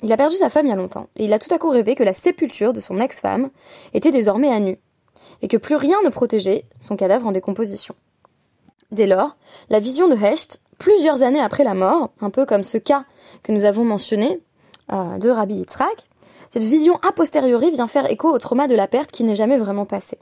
Il 0.00 0.12
a 0.12 0.16
perdu 0.16 0.36
sa 0.36 0.48
femme 0.48 0.66
il 0.66 0.68
y 0.68 0.72
a 0.72 0.76
longtemps, 0.76 1.08
et 1.16 1.24
il 1.24 1.32
a 1.32 1.40
tout 1.40 1.52
à 1.52 1.58
coup 1.58 1.70
rêvé 1.70 1.96
que 1.96 2.04
la 2.04 2.14
sépulture 2.14 2.72
de 2.72 2.80
son 2.80 3.00
ex-femme 3.00 3.50
était 3.92 4.12
désormais 4.12 4.52
à 4.52 4.60
nu, 4.60 4.78
et 5.42 5.48
que 5.48 5.56
plus 5.56 5.74
rien 5.74 6.00
ne 6.04 6.08
protégeait 6.08 6.66
son 6.78 6.94
cadavre 6.94 7.26
en 7.26 7.32
décomposition. 7.32 7.96
Dès 8.92 9.08
lors, 9.08 9.36
la 9.70 9.80
vision 9.80 10.06
de 10.06 10.14
Hecht, 10.14 10.60
plusieurs 10.78 11.24
années 11.24 11.40
après 11.40 11.64
la 11.64 11.74
mort, 11.74 12.10
un 12.20 12.30
peu 12.30 12.46
comme 12.46 12.62
ce 12.62 12.78
cas 12.78 13.06
que 13.42 13.50
nous 13.50 13.64
avons 13.64 13.82
mentionné 13.82 14.40
euh, 14.92 15.18
de 15.18 15.30
Rabbi 15.30 15.54
Yitzhak, 15.54 16.08
cette 16.50 16.64
vision 16.64 16.96
a 17.06 17.12
posteriori 17.12 17.70
vient 17.70 17.86
faire 17.86 18.10
écho 18.10 18.32
au 18.32 18.38
trauma 18.38 18.68
de 18.68 18.74
la 18.74 18.86
perte 18.86 19.10
qui 19.10 19.24
n'est 19.24 19.34
jamais 19.34 19.58
vraiment 19.58 19.86
passé. 19.86 20.18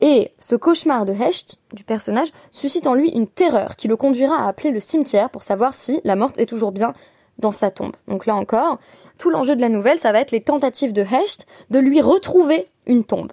Et 0.00 0.32
ce 0.38 0.56
cauchemar 0.56 1.04
de 1.04 1.12
Hecht, 1.12 1.58
du 1.72 1.84
personnage, 1.84 2.28
suscite 2.50 2.86
en 2.86 2.94
lui 2.94 3.10
une 3.10 3.26
terreur 3.26 3.76
qui 3.76 3.88
le 3.88 3.96
conduira 3.96 4.36
à 4.36 4.48
appeler 4.48 4.70
le 4.70 4.80
cimetière 4.80 5.30
pour 5.30 5.42
savoir 5.42 5.74
si 5.74 6.00
la 6.04 6.16
morte 6.16 6.38
est 6.38 6.46
toujours 6.46 6.72
bien 6.72 6.92
dans 7.38 7.52
sa 7.52 7.70
tombe. 7.70 7.96
Donc 8.08 8.26
là 8.26 8.34
encore, 8.34 8.78
tout 9.18 9.30
l'enjeu 9.30 9.56
de 9.56 9.60
la 9.60 9.68
nouvelle, 9.68 9.98
ça 9.98 10.12
va 10.12 10.20
être 10.20 10.32
les 10.32 10.42
tentatives 10.42 10.92
de 10.92 11.02
Hecht 11.02 11.46
de 11.70 11.78
lui 11.78 12.00
retrouver 12.00 12.68
une 12.86 13.04
tombe. 13.04 13.32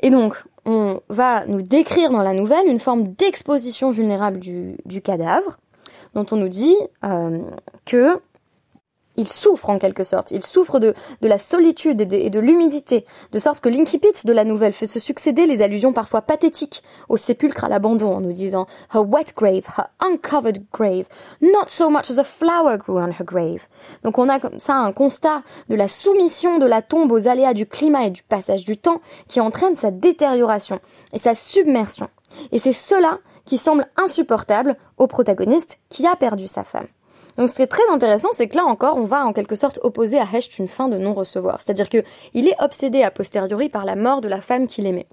Et 0.00 0.10
donc, 0.10 0.44
on 0.64 1.00
va 1.08 1.46
nous 1.46 1.62
décrire 1.62 2.10
dans 2.10 2.22
la 2.22 2.32
nouvelle 2.32 2.66
une 2.66 2.78
forme 2.78 3.08
d'exposition 3.08 3.90
vulnérable 3.90 4.38
du, 4.38 5.02
cadavre, 5.02 5.58
dont 6.14 6.26
on 6.30 6.36
nous 6.36 6.48
dit 6.48 6.76
euh, 7.04 7.38
que 7.84 8.20
il 9.16 9.28
souffre 9.28 9.70
en 9.70 9.78
quelque 9.78 10.04
sorte. 10.04 10.30
Il 10.30 10.44
souffre 10.44 10.78
de, 10.78 10.94
la 11.20 11.38
solitude 11.38 12.00
et 12.12 12.30
de, 12.30 12.40
l'humidité, 12.40 13.04
de 13.32 13.38
sorte 13.38 13.60
que 13.60 13.68
l'incipit 13.68 14.12
de 14.24 14.32
la 14.32 14.44
nouvelle 14.44 14.72
fait 14.72 14.86
se 14.86 14.98
succéder 14.98 15.46
les 15.46 15.62
allusions 15.62 15.92
parfois 15.92 16.22
pathétiques 16.22 16.82
au 17.08 17.16
sépulcre 17.16 17.64
à 17.64 17.68
l'abandon 17.68 18.14
en 18.14 18.20
nous 18.20 18.32
disant 18.32 18.66
her 18.94 19.00
wet 19.00 19.32
grave, 19.36 19.66
her 19.78 19.86
uncovered 20.00 20.64
grave, 20.72 21.06
not 21.40 21.68
so 21.68 21.90
much 21.90 22.10
as 22.10 22.18
a 22.18 22.24
flower 22.24 22.76
grew 22.76 22.98
on 22.98 23.10
her 23.10 23.24
grave. 23.24 23.66
Donc 24.02 24.18
on 24.18 24.28
a 24.28 24.38
comme 24.38 24.60
ça 24.60 24.74
un 24.74 24.92
constat 24.92 25.42
de 25.68 25.74
la 25.74 25.88
soumission 25.88 26.58
de 26.58 26.66
la 26.66 26.82
tombe 26.82 27.12
aux 27.12 27.28
aléas 27.28 27.54
du 27.54 27.66
climat 27.66 28.06
et 28.06 28.10
du 28.10 28.22
passage 28.22 28.64
du 28.64 28.76
temps 28.76 29.00
qui 29.28 29.40
entraîne 29.40 29.76
sa 29.76 29.90
détérioration 29.90 30.80
et 31.12 31.18
sa 31.18 31.34
submersion. 31.34 32.08
Et 32.52 32.58
c'est 32.58 32.72
cela 32.72 33.18
qui 33.44 33.58
semble 33.58 33.86
insupportable 33.96 34.76
au 34.96 35.06
protagoniste 35.06 35.78
qui 35.88 36.06
a 36.06 36.16
perdu 36.16 36.48
sa 36.48 36.64
femme. 36.64 36.86
Donc 37.36 37.50
ce 37.50 37.56
qui 37.56 37.62
est 37.62 37.66
très 37.66 37.82
intéressant, 37.90 38.28
c'est 38.32 38.48
que 38.48 38.56
là 38.56 38.64
encore, 38.64 38.96
on 38.96 39.04
va 39.04 39.24
en 39.24 39.32
quelque 39.32 39.56
sorte 39.56 39.80
opposer 39.82 40.18
à 40.18 40.24
Hecht 40.32 40.58
une 40.58 40.68
fin 40.68 40.88
de 40.88 40.98
non-recevoir. 40.98 41.60
C'est-à-dire 41.60 41.88
que 41.88 42.02
il 42.32 42.48
est 42.48 42.56
obsédé 42.62 43.02
a 43.02 43.10
posteriori 43.10 43.68
par 43.68 43.84
la 43.84 43.96
mort 43.96 44.20
de 44.20 44.28
la 44.28 44.40
femme 44.40 44.66
qu'il 44.66 44.86
aimait. 44.86 45.08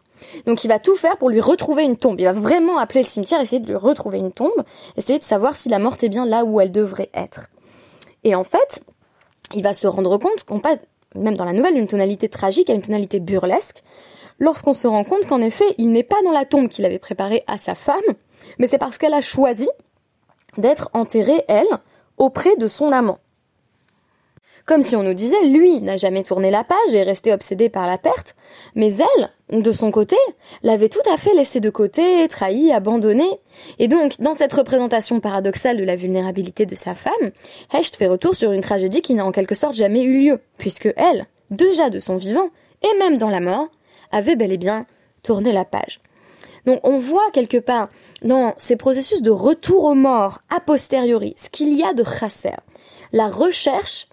Donc 0.45 0.63
il 0.63 0.67
va 0.67 0.77
tout 0.77 0.95
faire 0.95 1.17
pour 1.17 1.29
lui 1.29 1.41
retrouver 1.41 1.83
une 1.83 1.97
tombe. 1.97 2.19
Il 2.19 2.25
va 2.25 2.33
vraiment 2.33 2.77
appeler 2.77 3.01
le 3.01 3.07
cimetière, 3.07 3.41
essayer 3.41 3.59
de 3.59 3.67
lui 3.67 3.75
retrouver 3.75 4.19
une 4.19 4.31
tombe, 4.31 4.63
essayer 4.97 5.17
de 5.17 5.23
savoir 5.23 5.55
si 5.55 5.69
la 5.69 5.79
morte 5.79 6.03
est 6.03 6.09
bien 6.09 6.25
là 6.25 6.45
où 6.45 6.61
elle 6.61 6.71
devrait 6.71 7.09
être. 7.13 7.49
Et 8.23 8.35
en 8.35 8.43
fait, 8.43 8.83
il 9.53 9.63
va 9.63 9.73
se 9.73 9.87
rendre 9.87 10.17
compte 10.17 10.43
qu'on 10.43 10.59
passe, 10.59 10.79
même 11.15 11.35
dans 11.35 11.45
la 11.45 11.53
nouvelle, 11.53 11.73
d'une 11.73 11.87
tonalité 11.87 12.29
tragique 12.29 12.69
à 12.69 12.73
une 12.73 12.83
tonalité 12.83 13.19
burlesque, 13.19 13.83
lorsqu'on 14.39 14.73
se 14.73 14.87
rend 14.87 15.03
compte 15.03 15.25
qu'en 15.25 15.41
effet, 15.41 15.65
il 15.77 15.91
n'est 15.91 16.03
pas 16.03 16.21
dans 16.23 16.31
la 16.31 16.45
tombe 16.45 16.67
qu'il 16.67 16.85
avait 16.85 16.99
préparée 16.99 17.43
à 17.47 17.57
sa 17.57 17.75
femme, 17.75 17.99
mais 18.59 18.67
c'est 18.67 18.77
parce 18.77 18.97
qu'elle 18.97 19.13
a 19.13 19.21
choisi 19.21 19.69
d'être 20.57 20.89
enterrée, 20.93 21.43
elle, 21.47 21.67
auprès 22.21 22.55
de 22.55 22.67
son 22.67 22.91
amant. 22.91 23.17
Comme 24.67 24.83
si 24.83 24.95
on 24.95 25.01
nous 25.01 25.15
disait, 25.15 25.43
lui 25.47 25.81
n'a 25.81 25.97
jamais 25.97 26.23
tourné 26.23 26.51
la 26.51 26.63
page 26.63 26.93
et 26.93 26.99
est 26.99 27.03
resté 27.03 27.33
obsédé 27.33 27.67
par 27.67 27.87
la 27.87 27.97
perte, 27.97 28.35
mais 28.75 28.91
elle, 28.95 29.61
de 29.61 29.71
son 29.71 29.89
côté, 29.89 30.15
l'avait 30.61 30.87
tout 30.87 31.01
à 31.11 31.17
fait 31.17 31.33
laissé 31.33 31.59
de 31.59 31.71
côté, 31.71 32.27
trahi, 32.27 32.71
abandonné. 32.71 33.27
Et 33.79 33.87
donc, 33.87 34.21
dans 34.21 34.35
cette 34.35 34.53
représentation 34.53 35.19
paradoxale 35.19 35.77
de 35.77 35.83
la 35.83 35.95
vulnérabilité 35.95 36.67
de 36.67 36.75
sa 36.75 36.93
femme, 36.93 37.31
Hecht 37.73 37.95
fait 37.95 38.07
retour 38.07 38.35
sur 38.35 38.51
une 38.51 38.61
tragédie 38.61 39.01
qui 39.01 39.15
n'a 39.15 39.25
en 39.25 39.31
quelque 39.31 39.55
sorte 39.55 39.73
jamais 39.73 40.03
eu 40.03 40.21
lieu, 40.21 40.39
puisque 40.59 40.93
elle, 40.95 41.25
déjà 41.49 41.89
de 41.89 41.99
son 41.99 42.17
vivant, 42.17 42.49
et 42.83 42.99
même 42.99 43.17
dans 43.17 43.31
la 43.31 43.41
mort, 43.41 43.67
avait 44.11 44.35
bel 44.35 44.51
et 44.51 44.57
bien 44.57 44.85
tourné 45.23 45.51
la 45.51 45.65
page. 45.65 45.99
Donc 46.65 46.79
on 46.83 46.97
voit 46.97 47.31
quelque 47.33 47.57
part 47.57 47.89
dans 48.23 48.53
ces 48.57 48.75
processus 48.75 49.21
de 49.21 49.31
retour 49.31 49.83
aux 49.83 49.95
morts 49.95 50.39
a 50.49 50.59
posteriori 50.59 51.33
ce 51.37 51.49
qu'il 51.49 51.73
y 51.73 51.83
a 51.83 51.93
de 51.93 52.03
chasser, 52.03 52.53
la 53.11 53.27
recherche 53.27 54.07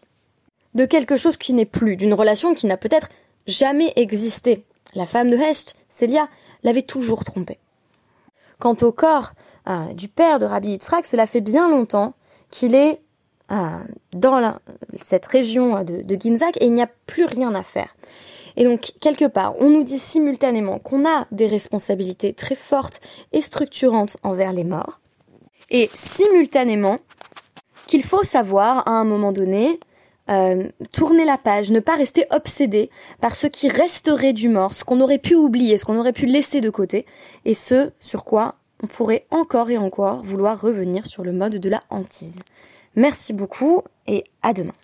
de 0.75 0.85
quelque 0.85 1.17
chose 1.17 1.37
qui 1.37 1.53
n'est 1.53 1.65
plus, 1.65 1.97
d'une 1.97 2.15
relation 2.15 2.55
qui 2.55 2.67
n'a 2.67 2.77
peut-être 2.77 3.09
jamais 3.47 3.93
existé. 3.97 4.65
La 4.95 5.07
femme 5.07 5.31
de 5.31 5.37
Hest, 5.37 5.77
Célia, 5.89 6.29
l'avait 6.63 6.83
toujours 6.83 7.25
trompé. 7.25 7.59
Quant 8.59 8.77
au 8.83 8.93
corps 8.93 9.33
euh, 9.69 9.93
du 9.93 10.09
père 10.09 10.39
de 10.39 10.47
Rabbi 10.47 10.71
Yitzhak, 10.71 11.07
cela 11.07 11.27
fait 11.27 11.41
bien 11.41 11.69
longtemps 11.69 12.15
qu'il 12.51 12.75
est 12.75 13.01
euh, 13.51 13.79
dans 14.13 14.59
cette 15.01 15.27
région 15.27 15.83
de, 15.85 16.03
de 16.03 16.21
Ginzak 16.21 16.57
et 16.61 16.67
il 16.67 16.73
n'y 16.73 16.83
a 16.83 16.89
plus 17.07 17.25
rien 17.25 17.55
à 17.55 17.63
faire. 17.63 17.95
Et 18.59 18.65
donc, 18.65 18.93
quelque 19.01 19.25
part, 19.25 19.55
on 19.61 19.71
nous 19.71 19.85
dit 19.85 20.01
simultanément 20.01 20.81
qu'on 20.81 21.09
a 21.09 21.27
des 21.31 21.47
responsabilités 21.47 22.35
très 22.35 22.57
fortes 22.57 23.01
et 23.33 23.41
structurantes 23.41 24.17
envers 24.25 24.53
les 24.53 24.65
morts, 24.65 25.01
et 25.71 25.89
simultanément 25.95 26.99
qu'il 27.87 28.03
faut 28.03 28.25
savoir, 28.25 28.87
à 28.89 28.91
un 28.91 29.05
moment 29.05 29.31
donné, 29.31 29.79
euh, 30.29 30.65
tourner 30.93 31.25
la 31.25 31.39
page, 31.39 31.71
ne 31.71 31.79
pas 31.79 31.95
rester 31.95 32.27
obsédé 32.33 32.91
par 33.21 33.37
ce 33.37 33.47
qui 33.47 33.69
resterait 33.69 34.33
du 34.33 34.49
mort, 34.49 34.75
ce 34.75 34.83
qu'on 34.85 35.01
aurait 35.01 35.19
pu 35.19 35.37
oublier, 35.37 35.79
ce 35.79 35.85
qu'on 35.85 35.97
aurait 35.97 36.13
pu 36.13 36.27
laisser 36.27 36.61
de 36.61 36.69
côté, 36.69 37.07
et 37.45 37.55
ce 37.55 37.93
sur 38.01 38.25
quoi 38.25 38.57
on 38.83 38.89
pourrait 38.89 39.25
encore 39.31 39.71
et 39.71 39.79
encore 39.79 40.25
vouloir 40.25 40.61
revenir 40.61 41.07
sur 41.07 41.23
le 41.23 41.33
mode 41.33 41.59
de 41.59 41.69
la 41.69 41.81
hantise. 41.91 42.41
Merci 42.97 43.33
beaucoup 43.33 43.83
et 44.09 44.25
à 44.43 44.53
demain. 44.53 44.75